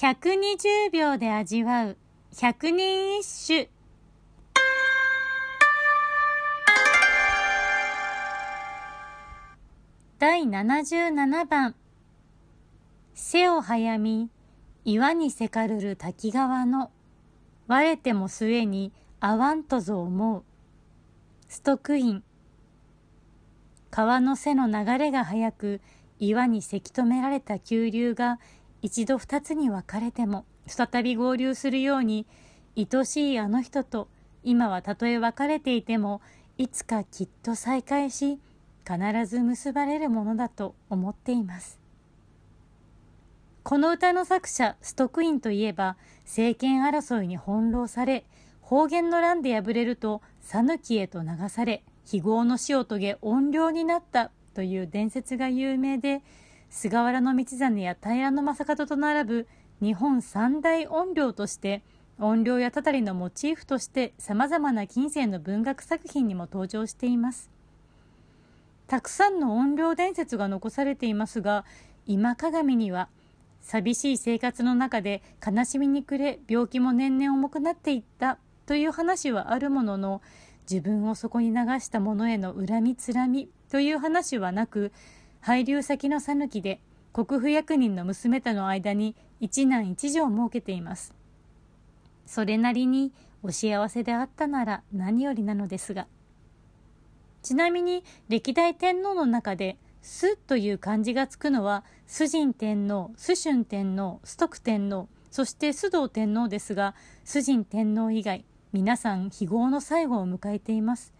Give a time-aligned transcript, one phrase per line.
[0.00, 1.98] 120秒で味わう
[2.34, 3.68] 百人一首。
[10.18, 11.74] 第77番。
[13.12, 14.30] 背を早み
[14.86, 16.90] 岩にせかるる滝川の
[17.66, 20.42] 割れても末に合わんとぞ思う。
[21.46, 22.24] ストクイン。
[23.90, 25.80] 川の背の流れが速く
[26.18, 28.38] 岩にせき止められた急流が
[28.82, 32.26] 一度二つに分かれても再び合流するように
[32.76, 34.08] 愛しいあの人と
[34.42, 36.20] 今はたとえ別れていても
[36.56, 38.38] いつかきっと再会し
[38.86, 41.78] 必ず結ばれるものだと思っています。
[43.62, 48.24] この歌の作者ストクインといえば政権争いに翻弄され
[48.62, 56.22] 方言の乱で敗れると讃岐へと流され非業の死を遂げ怨霊になったという伝説が有名で
[56.70, 58.54] 菅原道真や平将門
[58.86, 59.48] と並ぶ
[59.82, 61.82] 日本三大怨霊として
[62.18, 67.50] 怨霊やたたりのモチーフとしてさまざまな近世の文学作品にも登場しています。
[68.86, 71.64] たくさんの怨霊伝説が残されていますが
[72.06, 73.08] 今鏡には
[73.60, 80.22] 寂しい生活の中で悲しみに暮れ病気も年々重くなっていったという話はあるものの
[80.70, 84.92] 自分をそこに流した者への恨みつらみという話はなく
[85.40, 86.80] 配流先の讃岐で
[87.12, 91.14] 国府役人の娘との間に一男一女を設けています。
[92.26, 96.06] それなりにお幸せであったなら何よりなのですが。
[97.42, 111.14] ちなみに歴代天皇の中で「す」という漢字がつくのは崇神天皇崇春天皇崇徳天皇そして須藤天皇ですが崇神天皇以外皆さん非業の最後を迎えています。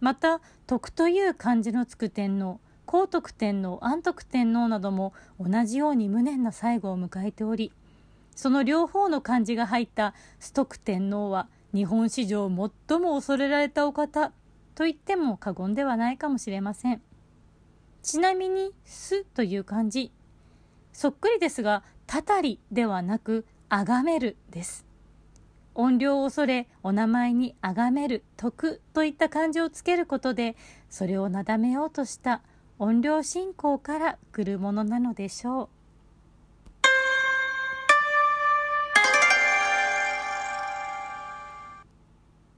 [0.00, 7.70] また徳という漢字のつく天皇皇徳天皇安徳天皇なども同じように無念な最後を迎えており
[8.34, 14.32] その両方の漢字が入った崇徳天皇は日本史上最も恐れられたお方
[14.74, 17.02] と言っても過言ではないかもしれません。
[18.02, 20.10] ちなみに「す」という漢字
[20.94, 24.86] そっくりですが「たたり」ではなく「あがめる」です。
[25.74, 30.56] 音量を恐れお名前に「あがめる」「徳」といった漢字をつけることで
[30.88, 32.40] それをなだめようとした
[32.80, 35.77] 音量信仰から来るものなのでしょう。